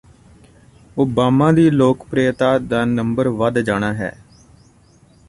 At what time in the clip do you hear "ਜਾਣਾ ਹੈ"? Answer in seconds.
3.59-4.11